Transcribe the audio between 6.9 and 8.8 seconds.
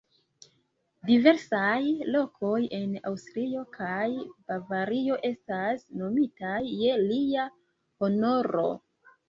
lia honoro.